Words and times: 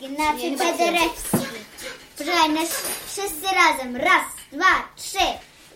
Ignacy 0.00 0.56
Paderewski. 0.58 1.38
Poczekaj, 2.18 2.50
nas 2.50 2.68
wszyscy 3.06 3.46
razem. 3.54 3.96
Raz, 3.96 4.24
dwa, 4.52 4.88
trzy. 4.96 5.26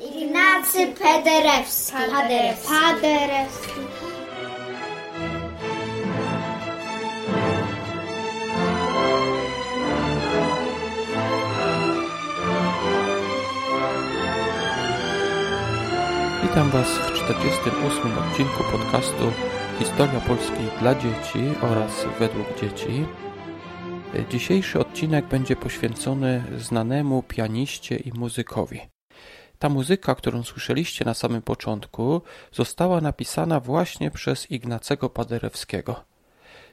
Ignacy 0.00 0.86
Paderewski. 0.86 1.92
Paderewski. 1.92 2.68
Paderewski. 2.68 3.80
Witam 16.42 16.70
Was 16.70 16.88
w 16.88 17.12
48 17.12 18.18
odcinku 18.18 18.64
podcastu 18.72 19.32
Historia 19.78 20.20
Polski 20.20 20.64
dla 20.80 20.94
dzieci 20.94 21.54
oraz 21.62 21.90
według 22.18 22.60
dzieci. 22.60 23.06
Dzisiejszy 24.22 24.80
odcinek 24.80 25.26
będzie 25.26 25.56
poświęcony 25.56 26.44
znanemu 26.58 27.22
pianiście 27.22 27.96
i 27.96 28.12
muzykowi. 28.12 28.80
Ta 29.58 29.68
muzyka, 29.68 30.14
którą 30.14 30.42
słyszeliście 30.42 31.04
na 31.04 31.14
samym 31.14 31.42
początku, 31.42 32.22
została 32.52 33.00
napisana 33.00 33.60
właśnie 33.60 34.10
przez 34.10 34.50
Ignacego 34.50 35.10
Paderewskiego. 35.10 36.04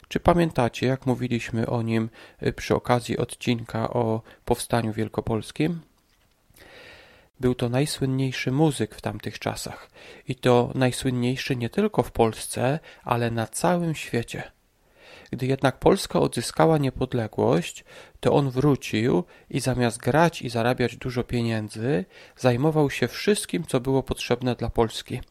Czy 0.07 0.19
pamiętacie, 0.19 0.87
jak 0.87 1.05
mówiliśmy 1.05 1.67
o 1.67 1.81
nim 1.81 2.09
przy 2.55 2.75
okazji 2.75 3.17
odcinka 3.17 3.89
o 3.89 4.21
powstaniu 4.45 4.93
wielkopolskim? 4.93 5.81
Był 7.39 7.55
to 7.55 7.69
najsłynniejszy 7.69 8.51
muzyk 8.51 8.95
w 8.95 9.01
tamtych 9.01 9.39
czasach 9.39 9.89
i 10.27 10.35
to 10.35 10.71
najsłynniejszy 10.75 11.55
nie 11.55 11.69
tylko 11.69 12.03
w 12.03 12.11
Polsce, 12.11 12.79
ale 13.03 13.31
na 13.31 13.47
całym 13.47 13.95
świecie. 13.95 14.51
Gdy 15.31 15.45
jednak 15.45 15.79
Polska 15.79 16.19
odzyskała 16.19 16.77
niepodległość, 16.77 17.85
to 18.19 18.33
on 18.33 18.49
wrócił 18.49 19.23
i 19.49 19.59
zamiast 19.59 19.97
grać 19.97 20.41
i 20.41 20.49
zarabiać 20.49 20.97
dużo 20.97 21.23
pieniędzy, 21.23 22.05
zajmował 22.37 22.89
się 22.89 23.07
wszystkim, 23.07 23.63
co 23.63 23.79
było 23.79 24.03
potrzebne 24.03 24.55
dla 24.55 24.69
Polski. 24.69 25.21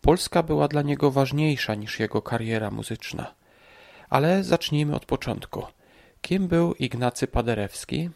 Polska 0.00 0.42
była 0.42 0.68
dla 0.68 0.82
niego 0.82 1.10
ważniejsza 1.10 1.74
niż 1.74 2.00
jego 2.00 2.22
kariera 2.22 2.70
muzyczna. 2.70 3.34
Ale 4.10 4.44
zacznijmy 4.44 4.96
od 4.96 5.06
początku. 5.06 5.62
Kim 6.20 6.48
był 6.48 6.74
Ignacy 6.74 7.26
Paderewski? 7.26 8.10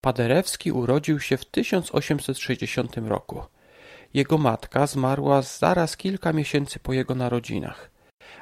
Paderewski 0.00 0.72
urodził 0.72 1.20
się 1.20 1.36
w 1.36 1.44
1860 1.44 2.96
roku. 2.96 3.42
Jego 4.14 4.38
matka 4.38 4.86
zmarła 4.86 5.42
zaraz 5.42 5.96
kilka 5.96 6.32
miesięcy 6.32 6.78
po 6.78 6.92
jego 6.92 7.14
narodzinach. 7.14 7.90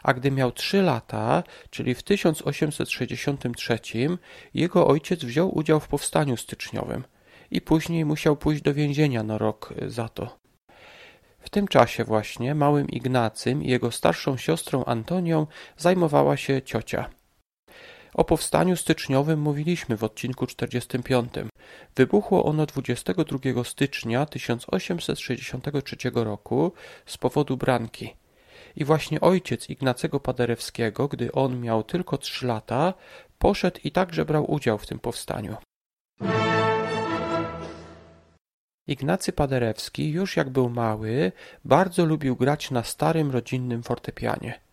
A 0.02 0.14
gdy 0.14 0.30
miał 0.30 0.52
trzy 0.52 0.83
lata, 0.83 1.42
czyli 1.70 1.94
w 1.94 2.02
1863, 2.02 3.78
jego 4.55 4.86
ojciec 4.86 5.24
wziął 5.24 5.58
udział 5.58 5.80
w 5.80 5.89
powstaniu 5.89 6.36
styczniowym 6.36 7.05
i 7.50 7.61
później 7.61 8.05
musiał 8.05 8.36
pójść 8.36 8.62
do 8.62 8.74
więzienia 8.74 9.22
na 9.22 9.39
rok 9.39 9.74
za 9.86 10.08
to. 10.08 10.39
W 11.39 11.50
tym 11.50 11.69
czasie 11.69 12.05
właśnie 12.05 12.55
małym 12.55 12.89
Ignacym 12.89 13.62
i 13.62 13.70
jego 13.70 13.91
starszą 13.91 14.36
siostrą 14.36 14.84
Antonią 14.84 15.46
zajmowała 15.77 16.36
się 16.36 16.62
ciocia. 16.62 17.08
O 18.19 18.24
powstaniu 18.24 18.77
styczniowym 18.77 19.41
mówiliśmy 19.41 19.97
w 19.97 20.05
odcinku 20.05 20.47
45. 20.47 21.33
Wybuchło 21.97 22.44
ono 22.44 22.66
22 22.66 23.64
stycznia 23.64 24.27
1863 24.27 25.97
roku 26.14 26.72
z 27.06 27.19
powodu 27.19 27.56
branki. 27.56 28.14
I 28.77 28.84
właśnie 28.84 29.20
ojciec 29.20 29.70
Ignacego 29.70 30.20
Paderewskiego, 30.20 31.08
gdy 31.08 31.33
on 31.33 31.61
miał 31.61 31.83
tylko 31.83 32.19
trzy 32.19 32.46
lata, 32.46 32.94
poszedł 33.39 33.80
i 33.84 33.91
także 33.91 34.24
brał 34.24 34.50
udział 34.50 34.78
w 34.78 34.86
tym 34.86 34.98
powstaniu. 34.98 35.56
Ignacy 38.86 39.33
Paderewski, 39.33 40.11
już 40.11 40.36
jak 40.36 40.50
był 40.50 40.70
mały, 40.70 41.33
bardzo 41.64 42.05
lubił 42.05 42.36
grać 42.36 42.70
na 42.70 42.83
starym 42.83 43.30
rodzinnym 43.30 43.83
fortepianie. 43.83 44.67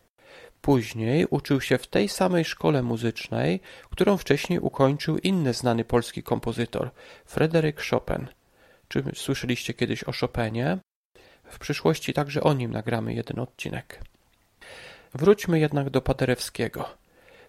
Później 0.66 1.26
uczył 1.30 1.62
się 1.62 1.78
w 1.78 1.88
tej 1.88 2.10
samej 2.10 2.46
szkole 2.46 2.84
muzycznej, 2.84 3.60
którą 3.90 4.18
wcześniej 4.18 4.60
ukończył 4.60 5.18
inny 5.18 5.54
znany 5.54 5.84
polski 5.84 6.24
kompozytor, 6.24 6.92
Fryderyk 7.26 7.82
Chopin. 7.90 8.28
Czy 8.88 9.04
słyszeliście 9.14 9.74
kiedyś 9.74 10.04
o 10.04 10.12
Chopinie? 10.12 10.78
W 11.44 11.60
przyszłości 11.60 12.14
także 12.14 12.44
o 12.44 12.54
nim 12.54 12.72
nagramy 12.72 13.14
jeden 13.14 13.40
odcinek. 13.40 14.02
Wróćmy 15.14 15.60
jednak 15.60 15.90
do 15.90 16.02
Paderewskiego. 16.02 16.90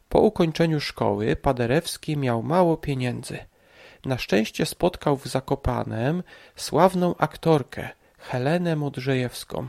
Po 0.09 0.21
ukończeniu 0.21 0.81
szkoły 0.81 1.37
Paderewski 1.37 2.16
miał 2.16 2.43
mało 2.43 2.77
pieniędzy. 2.77 3.38
Na 4.04 4.19
szczęście 4.19 4.66
spotkał 4.66 5.16
w 5.16 5.27
Zakopanem 5.27 6.22
sławną 6.56 7.16
aktorkę 7.16 7.88
Helenę 8.19 8.77
Modrzejewską. 8.77 9.69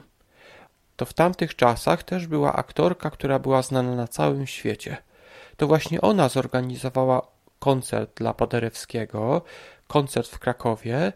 To 0.97 1.05
w 1.05 1.13
tamtych 1.13 1.55
czasach 1.55 2.03
też 2.03 2.27
była 2.27 2.53
aktorka, 2.53 3.09
która 3.09 3.39
była 3.39 3.61
znana 3.61 3.95
na 3.95 4.07
całym 4.07 4.47
świecie. 4.47 4.97
To 5.57 5.67
właśnie 5.67 6.01
ona 6.01 6.29
zorganizowała 6.29 7.27
koncert 7.59 8.17
dla 8.17 8.33
Paderewskiego, 8.33 9.41
koncert 9.87 10.27
w 10.27 10.39
Krakowie. 10.39 11.13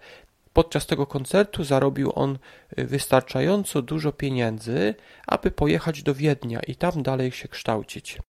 Podczas 0.53 0.85
tego 0.85 1.07
koncertu 1.07 1.63
zarobił 1.63 2.11
on 2.15 2.39
wystarczająco 2.77 3.81
dużo 3.81 4.11
pieniędzy, 4.11 4.95
aby 5.27 5.51
pojechać 5.51 6.03
do 6.03 6.15
Wiednia 6.15 6.59
i 6.67 6.75
tam 6.75 7.03
dalej 7.03 7.31
się 7.31 7.47
kształcić. 7.47 8.19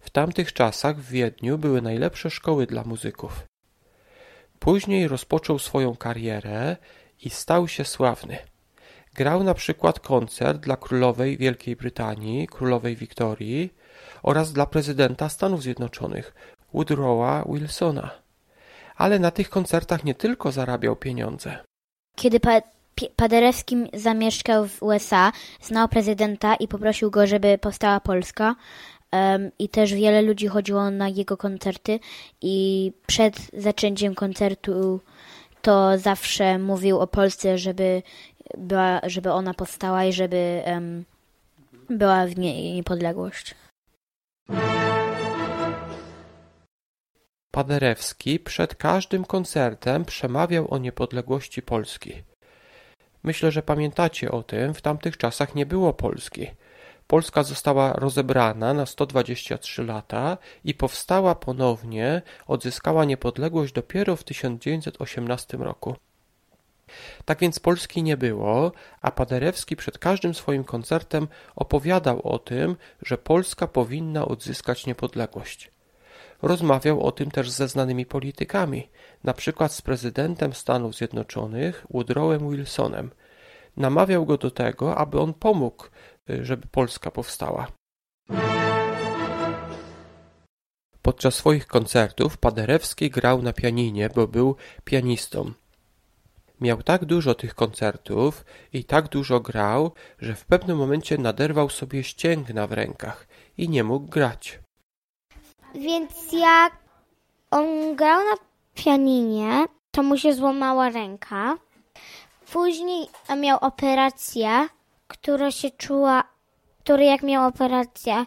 W 0.00 0.10
tamtych 0.10 0.52
czasach 0.52 0.96
w 0.96 1.10
Wiedniu 1.10 1.58
były 1.58 1.82
najlepsze 1.82 2.30
szkoły 2.30 2.66
dla 2.66 2.84
muzyków. 2.84 3.42
Później 4.58 5.08
rozpoczął 5.08 5.58
swoją 5.58 5.96
karierę 5.96 6.76
i 7.20 7.30
stał 7.30 7.68
się 7.68 7.84
sławny. 7.84 8.51
Grał 9.14 9.44
na 9.44 9.54
przykład 9.54 10.00
koncert 10.00 10.58
dla 10.58 10.76
królowej 10.76 11.36
Wielkiej 11.38 11.76
Brytanii, 11.76 12.46
królowej 12.46 12.96
Wiktorii 12.96 13.74
oraz 14.22 14.52
dla 14.52 14.66
prezydenta 14.66 15.28
Stanów 15.28 15.62
Zjednoczonych, 15.62 16.34
Woodrowa 16.74 17.44
Wilsona. 17.48 18.10
Ale 18.96 19.18
na 19.18 19.30
tych 19.30 19.50
koncertach 19.50 20.04
nie 20.04 20.14
tylko 20.14 20.52
zarabiał 20.52 20.96
pieniądze. 20.96 21.58
Kiedy 22.16 22.40
pa 22.40 22.60
Paderewski 23.16 23.76
zamieszkał 23.94 24.68
w 24.68 24.82
USA, 24.82 25.32
znał 25.62 25.88
prezydenta 25.88 26.54
i 26.54 26.68
poprosił 26.68 27.10
go, 27.10 27.26
żeby 27.26 27.58
powstała 27.58 28.00
Polska. 28.00 28.56
Um, 29.12 29.50
I 29.58 29.68
też 29.68 29.94
wiele 29.94 30.22
ludzi 30.22 30.46
chodziło 30.46 30.90
na 30.90 31.08
jego 31.08 31.36
koncerty 31.36 32.00
i 32.42 32.92
przed 33.06 33.36
zaczęciem 33.52 34.14
koncertu 34.14 35.00
to 35.62 35.98
zawsze 35.98 36.58
mówił 36.58 37.00
o 37.00 37.06
Polsce, 37.06 37.58
żeby 37.58 38.02
była, 38.58 39.00
żeby 39.06 39.32
ona 39.32 39.54
powstała 39.54 40.04
i 40.04 40.12
żeby 40.12 40.62
um, 40.66 41.04
była 41.90 42.26
w 42.26 42.38
niej 42.38 42.74
niepodległość. 42.74 43.54
Paderewski 47.50 48.40
przed 48.40 48.74
każdym 48.74 49.24
koncertem 49.24 50.04
przemawiał 50.04 50.74
o 50.74 50.78
niepodległości 50.78 51.62
Polski. 51.62 52.22
Myślę, 53.22 53.50
że 53.50 53.62
pamiętacie 53.62 54.30
o 54.30 54.42
tym, 54.42 54.74
w 54.74 54.82
tamtych 54.82 55.16
czasach 55.16 55.54
nie 55.54 55.66
było 55.66 55.92
Polski. 55.92 56.46
Polska 57.06 57.42
została 57.42 57.92
rozebrana 57.92 58.74
na 58.74 58.86
123 58.86 59.84
lata 59.84 60.38
i 60.64 60.74
powstała 60.74 61.34
ponownie, 61.34 62.22
odzyskała 62.46 63.04
niepodległość 63.04 63.72
dopiero 63.72 64.16
w 64.16 64.24
1918 64.24 65.56
roku. 65.56 65.96
Tak 67.24 67.38
więc 67.38 67.58
Polski 67.58 68.02
nie 68.02 68.16
było, 68.16 68.72
a 69.00 69.10
Paderewski 69.10 69.76
przed 69.76 69.98
każdym 69.98 70.34
swoim 70.34 70.64
koncertem 70.64 71.28
opowiadał 71.56 72.20
o 72.28 72.38
tym, 72.38 72.76
że 73.02 73.18
Polska 73.18 73.66
powinna 73.66 74.24
odzyskać 74.24 74.86
niepodległość. 74.86 75.72
Rozmawiał 76.42 77.02
o 77.02 77.12
tym 77.12 77.30
też 77.30 77.50
ze 77.50 77.68
znanymi 77.68 78.06
politykami, 78.06 78.88
na 79.24 79.34
przykład 79.34 79.72
z 79.72 79.82
prezydentem 79.82 80.52
Stanów 80.52 80.94
Zjednoczonych 80.94 81.86
Woodrowem 81.90 82.50
Wilsonem. 82.50 83.10
Namawiał 83.76 84.26
go 84.26 84.38
do 84.38 84.50
tego, 84.50 84.96
aby 84.96 85.20
on 85.20 85.34
pomógł, 85.34 85.86
y, 86.30 86.44
żeby 86.44 86.66
Polska 86.66 87.10
powstała. 87.10 87.66
Podczas 91.02 91.34
swoich 91.34 91.66
koncertów 91.66 92.38
Paderewski 92.38 93.10
grał 93.10 93.42
na 93.42 93.52
pianinie, 93.52 94.08
bo 94.14 94.28
był 94.28 94.56
pianistą. 94.84 95.52
Miał 96.62 96.82
tak 96.82 97.04
dużo 97.04 97.34
tych 97.34 97.54
koncertów 97.54 98.44
i 98.72 98.84
tak 98.84 99.08
dużo 99.08 99.40
grał, 99.40 99.92
że 100.18 100.34
w 100.34 100.44
pewnym 100.44 100.78
momencie 100.78 101.18
naderwał 101.18 101.68
sobie 101.70 102.04
ścięgna 102.04 102.66
w 102.66 102.72
rękach 102.72 103.26
i 103.58 103.68
nie 103.68 103.84
mógł 103.84 104.06
grać. 104.06 104.58
Więc 105.74 106.32
jak 106.32 106.72
on 107.50 107.96
grał 107.96 108.20
na 108.20 108.36
pianinie, 108.74 109.64
to 109.90 110.02
mu 110.02 110.18
się 110.18 110.34
złamała 110.34 110.90
ręka. 110.90 111.56
Później 112.52 113.06
miał 113.36 113.58
operację, 113.60 114.68
która 115.08 115.50
się 115.50 115.70
czuła, 115.70 116.24
który 116.80 117.04
jak 117.04 117.22
miał 117.22 117.48
operację, 117.48 118.24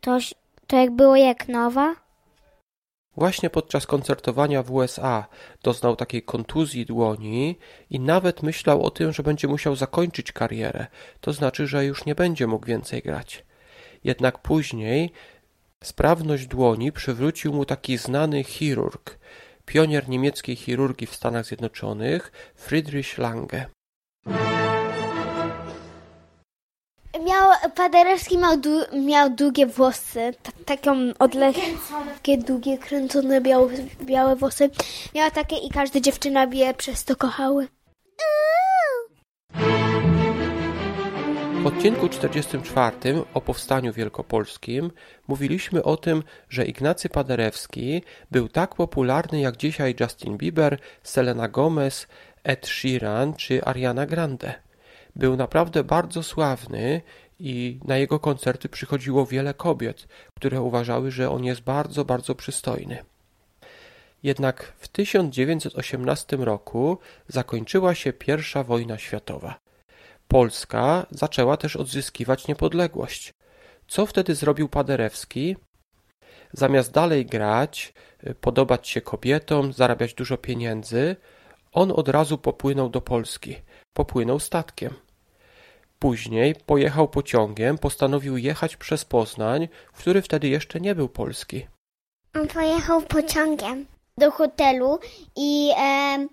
To, 0.00 0.18
to 0.66 0.76
jak 0.76 0.90
było 0.90 1.16
jak 1.16 1.48
nowa? 1.48 1.94
Właśnie 3.16 3.50
podczas 3.50 3.86
koncertowania 3.86 4.62
w 4.62 4.70
USA 4.70 5.26
doznał 5.62 5.96
takiej 5.96 6.22
kontuzji 6.22 6.86
dłoni 6.86 7.58
i 7.90 8.00
nawet 8.00 8.42
myślał 8.42 8.82
o 8.82 8.90
tym, 8.90 9.12
że 9.12 9.22
będzie 9.22 9.48
musiał 9.48 9.76
zakończyć 9.76 10.32
karierę, 10.32 10.86
to 11.20 11.32
znaczy, 11.32 11.66
że 11.66 11.84
już 11.84 12.04
nie 12.04 12.14
będzie 12.14 12.46
mógł 12.46 12.66
więcej 12.66 13.02
grać. 13.02 13.44
Jednak 14.04 14.38
później 14.38 15.12
sprawność 15.84 16.46
dłoni 16.46 16.92
przywrócił 16.92 17.52
mu 17.52 17.64
taki 17.64 17.98
znany 17.98 18.44
chirurg, 18.44 19.18
pionier 19.66 20.08
niemieckiej 20.08 20.56
chirurgii 20.56 21.06
w 21.06 21.14
Stanach 21.14 21.46
Zjednoczonych, 21.46 22.32
Friedrich 22.54 23.18
Lange. 23.18 23.66
Miał, 27.26 27.70
Paderewski 27.74 28.38
miał, 28.38 28.56
miał 28.92 29.30
długie 29.30 29.66
włosy, 29.66 30.34
ta, 30.42 30.52
taką 30.64 30.92
odległe, 31.18 31.62
takie 32.14 32.38
długie, 32.38 32.78
kręcone 32.78 33.40
białe, 33.40 33.68
białe 34.02 34.36
włosy. 34.36 34.70
Miał 35.14 35.30
takie 35.30 35.56
i 35.56 35.70
każda 35.70 36.00
dziewczyna 36.00 36.44
je 36.52 36.74
przez 36.74 37.04
to 37.04 37.16
kochały. 37.16 37.68
W 41.62 41.66
odcinku 41.66 42.08
44 42.08 42.96
o 43.34 43.40
powstaniu 43.40 43.92
wielkopolskim 43.92 44.90
mówiliśmy 45.28 45.82
o 45.82 45.96
tym, 45.96 46.22
że 46.48 46.64
Ignacy 46.64 47.08
Paderewski 47.08 48.02
był 48.30 48.48
tak 48.48 48.74
popularny 48.74 49.40
jak 49.40 49.56
dzisiaj 49.56 49.94
Justin 50.00 50.36
Bieber, 50.36 50.78
Selena 51.02 51.48
Gomez, 51.48 52.06
Ed 52.44 52.66
Sheeran 52.66 53.34
czy 53.34 53.64
Ariana 53.64 54.06
Grande. 54.06 54.69
Był 55.16 55.36
naprawdę 55.36 55.84
bardzo 55.84 56.22
sławny 56.22 57.00
i 57.38 57.80
na 57.84 57.96
jego 57.96 58.18
koncerty 58.18 58.68
przychodziło 58.68 59.26
wiele 59.26 59.54
kobiet, 59.54 60.08
które 60.36 60.60
uważały, 60.60 61.10
że 61.10 61.30
on 61.30 61.44
jest 61.44 61.60
bardzo, 61.60 62.04
bardzo 62.04 62.34
przystojny. 62.34 63.04
Jednak 64.22 64.72
w 64.76 64.88
1918 64.88 66.36
roku 66.36 66.98
zakończyła 67.28 67.94
się 67.94 68.12
I 68.28 68.64
wojna 68.64 68.98
światowa. 68.98 69.58
Polska 70.28 71.06
zaczęła 71.10 71.56
też 71.56 71.76
odzyskiwać 71.76 72.48
niepodległość. 72.48 73.34
Co 73.88 74.06
wtedy 74.06 74.34
zrobił 74.34 74.68
Paderewski? 74.68 75.56
Zamiast 76.52 76.92
dalej 76.92 77.26
grać, 77.26 77.92
podobać 78.40 78.88
się 78.88 79.00
kobietom, 79.00 79.72
zarabiać 79.72 80.14
dużo 80.14 80.38
pieniędzy, 80.38 81.16
on 81.72 81.92
od 81.92 82.08
razu 82.08 82.38
popłynął 82.38 82.88
do 82.88 83.00
Polski. 83.00 83.56
Popłynął 83.92 84.40
statkiem. 84.40 84.94
Później 85.98 86.54
pojechał 86.66 87.08
pociągiem, 87.08 87.78
postanowił 87.78 88.36
jechać 88.36 88.76
przez 88.76 89.04
Poznań, 89.04 89.68
który 89.92 90.22
wtedy 90.22 90.48
jeszcze 90.48 90.80
nie 90.80 90.94
był 90.94 91.08
polski. 91.08 91.66
On 92.34 92.48
pojechał 92.48 93.02
pociągiem 93.02 93.86
do 94.18 94.30
hotelu 94.30 94.98
i 95.36 95.70
e, 95.78 96.26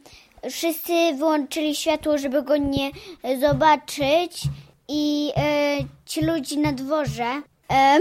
wszyscy 0.50 0.94
wyłączyli 1.14 1.76
światło, 1.76 2.18
żeby 2.18 2.44
go 2.44 2.58
nie 2.58 2.92
zobaczyć 3.40 4.44
i 4.88 5.32
e, 5.36 5.78
ci 6.06 6.26
ludzie 6.26 6.60
na 6.60 6.72
dworze 6.72 7.42
e, 7.72 8.00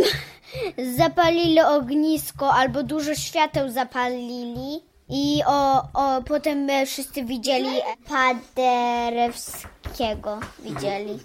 zapalili 0.99 1.61
ognisko 1.61 2.53
albo 2.55 2.83
dużo 2.83 3.15
świateł 3.15 3.69
zapalili 3.69 4.83
i 5.09 5.43
o, 5.47 5.89
o, 5.95 6.23
potem 6.23 6.69
wszyscy 6.87 7.25
widzieli 7.25 7.81
Paderewskiego. 8.09 10.41
Widzieli. 10.59 11.19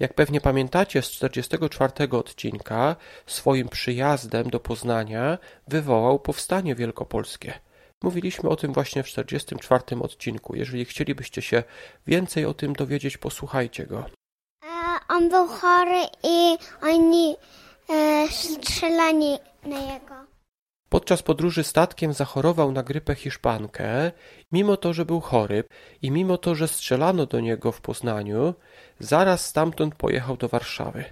Jak 0.00 0.14
pewnie 0.14 0.40
pamiętacie 0.40 1.02
z 1.02 1.10
44 1.10 1.92
odcinka, 2.10 2.96
swoim 3.26 3.68
przyjazdem 3.68 4.50
do 4.50 4.60
Poznania 4.60 5.38
wywołał 5.68 6.18
powstanie 6.18 6.74
wielkopolskie. 6.74 7.58
Mówiliśmy 8.02 8.48
o 8.48 8.56
tym 8.56 8.72
właśnie 8.72 9.02
w 9.02 9.06
44 9.06 9.82
odcinku. 10.02 10.54
Jeżeli 10.54 10.84
chcielibyście 10.84 11.42
się 11.42 11.62
więcej 12.06 12.46
o 12.46 12.54
tym 12.54 12.72
dowiedzieć, 12.72 13.18
posłuchajcie 13.18 13.86
go. 13.86 14.04
on 15.08 15.28
był 15.28 15.48
chory 15.48 16.02
i 16.22 16.58
oni 16.82 17.36
e, 17.90 18.28
strzelali 18.28 19.38
na 19.64 19.78
jego. 19.78 20.37
Podczas 20.88 21.22
podróży 21.22 21.64
statkiem 21.64 22.12
zachorował 22.12 22.72
na 22.72 22.82
grypę 22.82 23.14
hiszpankę. 23.14 24.12
Mimo 24.52 24.76
to, 24.76 24.92
że 24.92 25.04
był 25.04 25.20
chory 25.20 25.64
i 26.02 26.10
mimo 26.10 26.38
to, 26.38 26.54
że 26.54 26.68
strzelano 26.68 27.26
do 27.26 27.40
niego 27.40 27.72
w 27.72 27.80
Poznaniu, 27.80 28.54
zaraz 29.00 29.46
stamtąd 29.46 29.94
pojechał 29.94 30.36
do 30.36 30.48
Warszawy. 30.48 31.04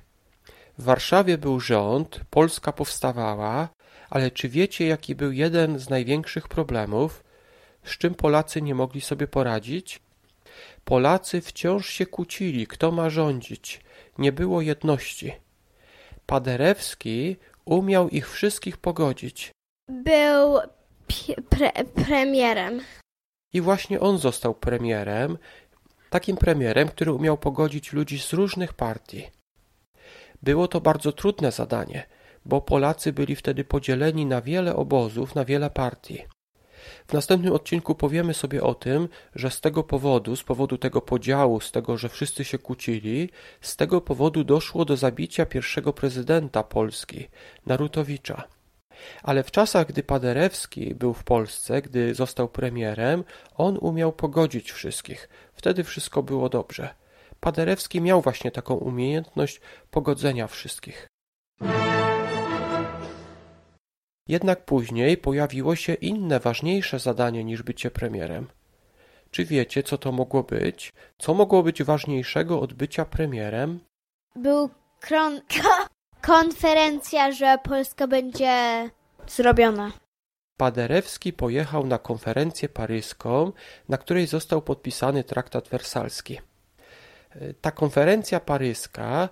W 0.78 0.84
Warszawie 0.84 1.38
był 1.38 1.60
rząd, 1.60 2.20
Polska 2.30 2.72
powstawała, 2.72 3.68
ale 4.10 4.30
czy 4.30 4.48
wiecie, 4.48 4.86
jaki 4.86 5.14
był 5.14 5.32
jeden 5.32 5.78
z 5.78 5.88
największych 5.88 6.48
problemów, 6.48 7.24
z 7.84 7.98
czym 7.98 8.14
Polacy 8.14 8.62
nie 8.62 8.74
mogli 8.74 9.00
sobie 9.00 9.26
poradzić? 9.26 10.00
Polacy 10.84 11.40
wciąż 11.40 11.88
się 11.88 12.06
kłócili, 12.06 12.66
kto 12.66 12.92
ma 12.92 13.10
rządzić. 13.10 13.80
Nie 14.18 14.32
było 14.32 14.60
jedności. 14.60 15.32
Paderewski 16.26 17.36
umiał 17.64 18.08
ich 18.08 18.30
wszystkich 18.30 18.76
pogodzić. 18.76 19.55
Był 19.88 20.58
pre 21.48 21.72
premierem. 21.84 22.80
I 23.52 23.60
właśnie 23.60 24.00
on 24.00 24.18
został 24.18 24.54
premierem, 24.54 25.38
takim 26.10 26.36
premierem, 26.36 26.88
który 26.88 27.12
umiał 27.12 27.38
pogodzić 27.38 27.92
ludzi 27.92 28.18
z 28.18 28.32
różnych 28.32 28.74
partii. 28.74 29.30
Było 30.42 30.68
to 30.68 30.80
bardzo 30.80 31.12
trudne 31.12 31.52
zadanie, 31.52 32.06
bo 32.44 32.60
Polacy 32.60 33.12
byli 33.12 33.36
wtedy 33.36 33.64
podzieleni 33.64 34.26
na 34.26 34.40
wiele 34.40 34.76
obozów, 34.76 35.34
na 35.34 35.44
wiele 35.44 35.70
partii. 35.70 36.22
W 37.06 37.12
następnym 37.12 37.52
odcinku 37.52 37.94
powiemy 37.94 38.34
sobie 38.34 38.62
o 38.62 38.74
tym, 38.74 39.08
że 39.34 39.50
z 39.50 39.60
tego 39.60 39.84
powodu, 39.84 40.36
z 40.36 40.42
powodu 40.42 40.78
tego 40.78 41.00
podziału, 41.00 41.60
z 41.60 41.72
tego, 41.72 41.96
że 41.96 42.08
wszyscy 42.08 42.44
się 42.44 42.58
kłócili, 42.58 43.30
z 43.60 43.76
tego 43.76 44.00
powodu 44.00 44.44
doszło 44.44 44.84
do 44.84 44.96
zabicia 44.96 45.46
pierwszego 45.46 45.92
prezydenta 45.92 46.62
Polski, 46.62 47.28
Narutowicza. 47.66 48.55
Ale 49.22 49.42
w 49.42 49.50
czasach, 49.50 49.86
gdy 49.86 50.02
Paderewski 50.02 50.94
był 50.94 51.14
w 51.14 51.24
Polsce, 51.24 51.82
gdy 51.82 52.14
został 52.14 52.48
premierem, 52.48 53.24
on 53.54 53.78
umiał 53.80 54.12
pogodzić 54.12 54.72
wszystkich. 54.72 55.28
Wtedy 55.52 55.84
wszystko 55.84 56.22
było 56.22 56.48
dobrze. 56.48 56.94
Paderewski 57.40 58.00
miał 58.00 58.22
właśnie 58.22 58.50
taką 58.50 58.74
umiejętność 58.74 59.60
pogodzenia 59.90 60.46
wszystkich. 60.46 61.06
Jednak 64.28 64.64
później 64.64 65.16
pojawiło 65.16 65.76
się 65.76 65.94
inne, 65.94 66.40
ważniejsze 66.40 66.98
zadanie 66.98 67.44
niż 67.44 67.62
bycie 67.62 67.90
premierem. 67.90 68.46
Czy 69.30 69.44
wiecie, 69.44 69.82
co 69.82 69.98
to 69.98 70.12
mogło 70.12 70.42
być? 70.42 70.92
Co 71.18 71.34
mogło 71.34 71.62
być 71.62 71.82
ważniejszego 71.82 72.60
od 72.60 72.72
bycia 72.72 73.04
premierem? 73.04 73.80
Był 74.36 74.70
kron 75.00 75.40
konferencja, 76.26 77.32
że 77.32 77.58
Polska 77.64 78.06
będzie 78.06 78.90
zrobiona. 79.26 79.92
Paderewski 80.56 81.32
pojechał 81.32 81.86
na 81.86 81.98
konferencję 81.98 82.68
paryską, 82.68 83.52
na 83.88 83.98
której 83.98 84.26
został 84.26 84.62
podpisany 84.62 85.24
traktat 85.24 85.68
wersalski. 85.68 86.38
Ta 87.60 87.70
konferencja 87.70 88.40
paryska 88.40 89.28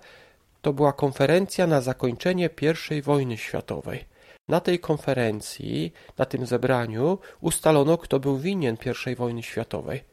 to 0.61 0.73
była 0.73 0.93
konferencja 0.93 1.67
na 1.67 1.81
zakończenie 1.81 2.49
I 2.91 3.01
wojny 3.01 3.37
światowej. 3.37 4.05
Na 4.47 4.59
tej 4.59 4.79
konferencji, 4.79 5.93
na 6.17 6.25
tym 6.25 6.45
zebraniu 6.45 7.17
ustalono, 7.41 7.97
kto 7.97 8.19
był 8.19 8.37
winien 8.37 8.77
I 9.11 9.15
wojny 9.15 9.43
światowej. 9.43 10.03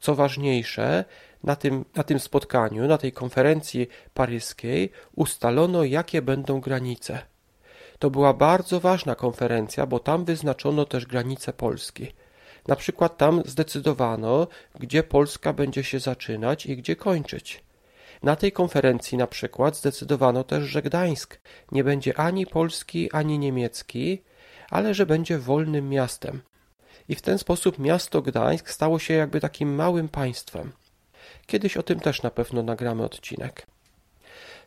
Co 0.00 0.14
ważniejsze, 0.14 1.04
na 1.44 1.56
tym, 1.56 1.84
na 1.96 2.02
tym 2.02 2.20
spotkaniu, 2.20 2.86
na 2.86 2.98
tej 2.98 3.12
konferencji 3.12 3.88
paryskiej 4.14 4.90
ustalono, 5.16 5.84
jakie 5.84 6.22
będą 6.22 6.60
granice. 6.60 7.22
To 7.98 8.10
była 8.10 8.34
bardzo 8.34 8.80
ważna 8.80 9.14
konferencja, 9.14 9.86
bo 9.86 9.98
tam 9.98 10.24
wyznaczono 10.24 10.84
też 10.84 11.06
granice 11.06 11.52
Polski. 11.52 12.12
Na 12.68 12.76
przykład 12.76 13.16
tam 13.16 13.42
zdecydowano, 13.44 14.46
gdzie 14.80 15.02
Polska 15.02 15.52
będzie 15.52 15.84
się 15.84 16.00
zaczynać 16.00 16.66
i 16.66 16.76
gdzie 16.76 16.96
kończyć. 16.96 17.64
Na 18.22 18.36
tej 18.36 18.52
konferencji 18.52 19.18
na 19.18 19.26
przykład 19.26 19.76
zdecydowano 19.76 20.44
też, 20.44 20.64
że 20.64 20.82
Gdańsk 20.82 21.40
nie 21.72 21.84
będzie 21.84 22.18
ani 22.18 22.46
polski, 22.46 23.12
ani 23.12 23.38
niemiecki, 23.38 24.22
ale 24.70 24.94
że 24.94 25.06
będzie 25.06 25.38
wolnym 25.38 25.88
miastem. 25.88 26.42
I 27.08 27.14
w 27.14 27.22
ten 27.22 27.38
sposób 27.38 27.78
miasto 27.78 28.22
Gdańsk 28.22 28.70
stało 28.70 28.98
się 28.98 29.14
jakby 29.14 29.40
takim 29.40 29.74
małym 29.74 30.08
państwem. 30.08 30.72
Kiedyś 31.52 31.76
o 31.76 31.82
tym 31.82 32.00
też 32.00 32.22
na 32.22 32.30
pewno 32.30 32.62
nagramy 32.62 33.04
odcinek. 33.04 33.66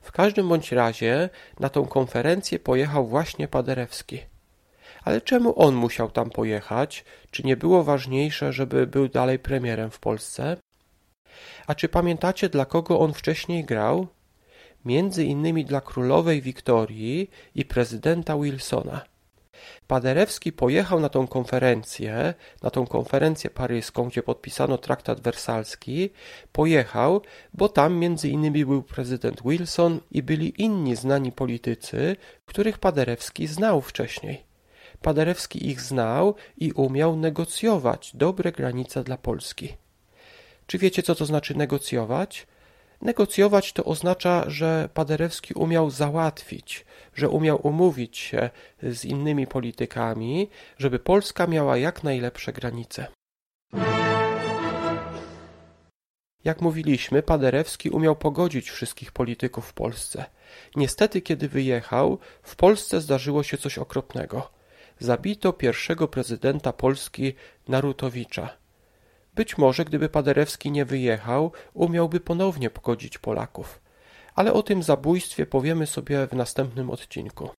W 0.02 0.12
każdym 0.12 0.50
bądź 0.50 0.72
razie 0.72 1.30
na 1.60 1.70
tą 1.70 1.86
konferencję 1.86 2.60
pojechał 2.60 3.08
właśnie 3.08 3.48
Paderewski. 3.48 4.20
Ale 5.04 5.22
czemu 5.22 5.62
on 5.62 5.76
musiał 5.76 6.12
tam 6.12 6.30
pojechać? 6.30 7.06
Czy 7.32 7.44
nie 7.44 7.58
było 7.58 7.84
ważniejsze, 7.84 8.54
żeby 8.54 8.88
był 8.88 9.08
dalej 9.08 9.40
premierem 9.40 9.92
w 9.92 10.00
Polsce? 10.00 10.58
A 11.68 11.76
czy 11.76 11.90
pamiętacie, 11.90 12.50
dla 12.50 12.66
kogo 12.66 13.00
on 13.00 13.14
wcześniej 13.14 13.64
grał? 13.64 14.08
między 14.86 15.24
innymi 15.24 15.66
dla 15.66 15.82
królowej 15.82 16.42
Wiktorii 16.42 17.30
i 17.56 17.66
prezydenta 17.66 18.38
Wilsona. 18.38 19.06
Paderewski 19.88 20.54
pojechał 20.54 21.00
na 21.00 21.10
tą 21.10 21.28
konferencję, 21.28 22.34
na 22.64 22.70
tą 22.70 22.88
konferencję 22.88 23.50
paryską, 23.50 24.10
gdzie 24.10 24.24
podpisano 24.24 24.78
traktat 24.78 25.22
wersalski, 25.22 26.10
pojechał, 26.52 27.22
bo 27.54 27.70
tam 27.70 27.96
między 27.96 28.30
innymi 28.30 28.66
był 28.66 28.84
prezydent 28.84 29.42
Wilson 29.46 30.00
i 30.12 30.24
byli 30.24 30.62
inni 30.62 30.96
znani 30.96 31.32
politycy, 31.32 32.16
których 32.46 32.78
Paderewski 32.78 33.48
znał 33.48 33.82
wcześniej. 33.82 34.44
Paderewski 35.02 35.68
ich 35.68 35.82
znał 35.82 36.36
i 36.58 36.72
umiał 36.72 37.16
negocjować 37.16 38.12
dobre 38.14 38.52
granice 38.52 39.04
dla 39.04 39.18
Polski. 39.18 39.74
Czy 40.68 40.78
wiecie, 40.78 41.04
co 41.04 41.16
to 41.16 41.26
znaczy 41.26 41.58
negocjować? 41.58 42.48
Negocjować 43.02 43.74
to 43.74 43.84
oznacza, 43.84 44.44
że 44.48 44.90
Paderewski 44.94 45.54
umiał 45.54 45.90
załatwić, 45.90 46.86
że 47.16 47.30
umiał 47.30 47.68
umówić 47.68 48.18
się 48.18 48.50
z 48.84 49.06
innymi 49.06 49.48
politykami, 49.48 50.50
żeby 50.78 51.00
Polska 51.00 51.48
miała 51.48 51.78
jak 51.78 52.04
najlepsze 52.04 52.54
granice. 52.54 53.08
Jak 56.44 56.62
mówiliśmy, 56.62 57.24
Paderewski 57.24 57.90
umiał 57.90 58.16
pogodzić 58.16 58.70
wszystkich 58.70 59.12
polityków 59.12 59.66
w 59.66 59.74
Polsce. 59.74 60.26
Niestety, 60.76 61.22
kiedy 61.22 61.50
wyjechał, 61.50 62.20
w 62.44 62.56
Polsce 62.56 63.02
zdarzyło 63.02 63.44
się 63.44 63.58
coś 63.58 63.78
okropnego. 63.78 64.52
Zabito 65.00 65.54
pierwszego 65.54 66.08
prezydenta 66.08 66.74
Polski 66.74 67.34
Narutowicza. 67.68 68.50
Być 69.36 69.58
może, 69.58 69.86
gdyby 69.86 70.10
Paderewski 70.10 70.72
nie 70.72 70.86
wyjechał, 70.86 71.52
umiałby 71.74 72.20
ponownie 72.20 72.70
pogodzić 72.70 73.18
Polaków. 73.18 73.82
Ale 74.36 74.54
o 74.54 74.64
tym 74.64 74.84
zabójstwie 74.84 75.46
powiemy 75.46 75.88
sobie 75.88 76.28
w 76.28 76.34
następnym 76.34 76.90
odcinku. 76.90 77.50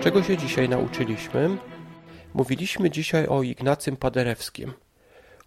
Czego 0.00 0.22
się 0.22 0.36
dzisiaj 0.36 0.68
nauczyliśmy? 0.68 1.56
Mówiliśmy 2.34 2.90
dzisiaj 2.90 3.26
o 3.26 3.42
Ignacym 3.42 3.96
Paderewskim. 3.96 4.72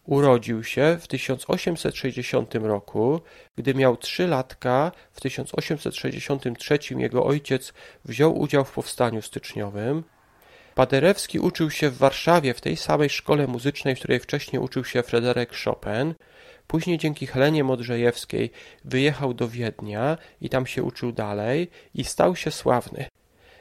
Urodził 0.05 0.63
się 0.63 0.97
w 1.01 1.07
1860 1.07 2.55
roku. 2.55 3.21
Gdy 3.55 3.75
miał 3.75 3.97
trzy 3.97 4.27
latka, 4.27 4.91
w 5.11 5.21
1863 5.21 6.79
jego 6.97 7.25
ojciec 7.25 7.73
wziął 8.05 8.39
udział 8.39 8.65
w 8.65 8.71
powstaniu 8.71 9.21
styczniowym. 9.21 10.03
Paderewski 10.75 11.39
uczył 11.39 11.71
się 11.71 11.89
w 11.89 11.97
Warszawie 11.97 12.53
w 12.53 12.61
tej 12.61 12.77
samej 12.77 13.09
szkole 13.09 13.47
muzycznej, 13.47 13.95
w 13.95 13.99
której 13.99 14.19
wcześniej 14.19 14.61
uczył 14.61 14.85
się 14.85 15.03
Fryderyk 15.03 15.49
Chopin. 15.63 16.13
Później 16.67 16.97
dzięki 16.97 17.27
Helenie 17.27 17.63
Modrzejewskiej 17.63 18.51
wyjechał 18.85 19.33
do 19.33 19.47
Wiednia 19.47 20.17
i 20.41 20.49
tam 20.49 20.67
się 20.67 20.83
uczył 20.83 21.11
dalej 21.11 21.69
i 21.93 22.03
stał 22.03 22.35
się 22.35 22.51
sławny. 22.51 23.05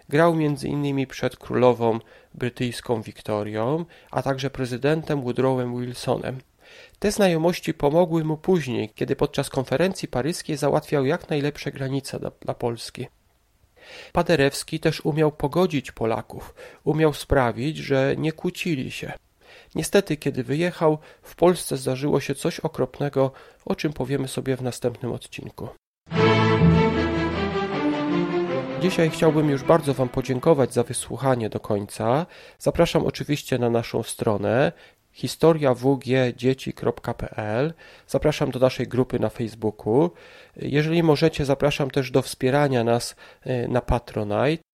Grał 0.09 0.39
innymi 0.65 1.07
przed 1.07 1.37
królową 1.37 1.99
brytyjską 2.35 3.03
Wiktorią, 3.03 3.85
a 4.11 4.23
także 4.23 4.51
prezydentem 4.51 5.23
Woodrowem 5.23 5.81
Wilsonem. 5.81 6.39
Te 6.99 7.13
znajomości 7.13 7.75
pomogły 7.75 8.25
mu 8.25 8.37
później, 8.37 8.91
kiedy 8.95 9.17
podczas 9.17 9.51
konferencji 9.51 10.09
paryskiej 10.09 10.57
załatwiał 10.57 11.05
jak 11.05 11.31
najlepsze 11.31 11.73
granice 11.73 12.21
dla, 12.21 12.31
dla 12.41 12.55
Polski. 12.55 13.07
Paderewski 14.13 14.81
też 14.81 15.01
umiał 15.01 15.33
pogodzić 15.33 15.93
Polaków, 15.93 16.55
umiał 16.85 17.13
sprawić, 17.13 17.77
że 17.77 18.15
nie 18.19 18.33
kłócili 18.33 18.91
się. 18.91 19.13
Niestety, 19.75 20.17
kiedy 20.17 20.45
wyjechał, 20.45 20.99
w 21.23 21.35
Polsce 21.35 21.77
zdarzyło 21.77 22.21
się 22.21 22.35
coś 22.35 22.61
okropnego, 22.61 23.33
o 23.65 23.75
czym 23.75 23.93
powiemy 23.93 24.29
sobie 24.29 24.57
w 24.57 24.63
następnym 24.63 25.13
odcinku. 25.13 25.69
Dzisiaj 28.81 29.11
chciałbym 29.11 29.51
już 29.51 29.63
bardzo 29.63 29.95
Wam 29.95 30.09
podziękować 30.09 30.75
za 30.75 30.83
wysłuchanie 30.83 31.51
do 31.51 31.61
końca. 31.61 32.27
Zapraszam 32.59 33.07
oczywiście 33.07 33.59
na 33.59 33.71
naszą 33.71 34.03
stronę 34.03 34.73
historiawgdzieci.pl. 35.13 37.75
Zapraszam 38.07 38.51
do 38.51 38.59
naszej 38.59 38.89
grupy 38.89 39.19
na 39.19 39.29
Facebooku. 39.29 40.11
Jeżeli 40.57 41.03
możecie, 41.03 41.45
zapraszam 41.45 41.91
też 41.91 42.11
do 42.11 42.23
wspierania 42.23 42.85
nas 42.85 43.17
y, 43.47 43.69
na 43.69 43.81
Patronite. 43.81 44.65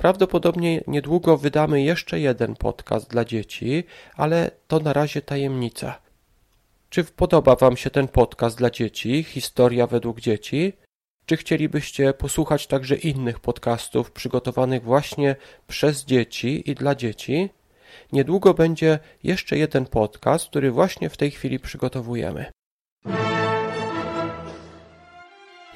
Prawdopodobnie 0.00 0.84
niedługo 0.86 1.36
wydamy 1.36 1.82
jeszcze 1.82 2.20
jeden 2.20 2.56
podcast 2.56 3.10
dla 3.10 3.24
dzieci, 3.24 3.84
ale 4.16 4.50
to 4.68 4.78
na 4.78 4.92
razie 4.92 5.22
tajemnica. 5.22 5.98
Czy 6.90 7.04
podoba 7.04 7.56
Wam 7.56 7.76
się 7.76 7.90
ten 7.90 8.08
podcast 8.08 8.58
dla 8.58 8.70
dzieci, 8.70 9.22
Historia 9.22 9.86
według 9.86 10.20
dzieci? 10.20 10.72
Czy 11.26 11.36
chcielibyście 11.36 12.12
posłuchać 12.12 12.66
także 12.66 12.96
innych 12.96 13.40
podcastów 13.40 14.10
przygotowanych 14.10 14.82
właśnie 14.82 15.36
przez 15.66 16.04
dzieci 16.04 16.70
i 16.70 16.74
dla 16.74 16.94
dzieci? 16.94 17.50
Niedługo 18.12 18.54
będzie 18.54 18.98
jeszcze 19.22 19.58
jeden 19.58 19.86
podcast, 19.86 20.48
który 20.48 20.70
właśnie 20.70 21.10
w 21.10 21.16
tej 21.16 21.30
chwili 21.30 21.58
przygotowujemy. 21.58 22.46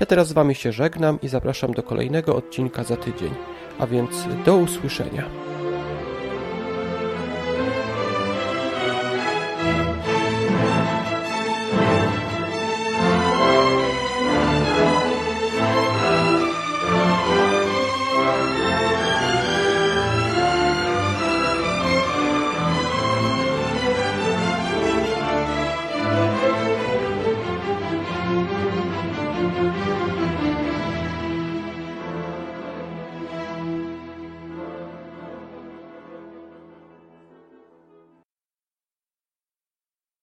Ja 0.01 0.07
teraz 0.07 0.29
z 0.29 0.33
Wami 0.33 0.55
się 0.55 0.73
żegnam 0.73 1.21
i 1.21 1.29
zapraszam 1.29 1.73
do 1.73 1.83
kolejnego 1.83 2.37
odcinka 2.37 2.85
za 2.85 2.97
tydzień, 2.97 3.35
a 3.79 3.87
więc 3.87 4.29
do 4.45 4.57
usłyszenia. 4.57 5.25